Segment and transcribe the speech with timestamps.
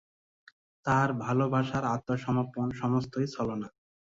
[0.85, 3.67] তাহার ভালো-বাসার আত্মসমর্পণ সমস্তই ছলনা!